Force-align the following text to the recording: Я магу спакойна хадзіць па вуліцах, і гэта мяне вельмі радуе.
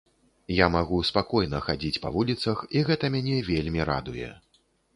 Я 0.59 0.69
магу 0.75 0.97
спакойна 1.09 1.59
хадзіць 1.67 2.01
па 2.07 2.13
вуліцах, 2.17 2.65
і 2.79 2.85
гэта 2.89 3.13
мяне 3.19 3.37
вельмі 3.53 3.81
радуе. 3.95 4.35